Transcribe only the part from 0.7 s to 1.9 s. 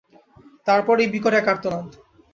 পরেই বিকট এক আর্তনাদ।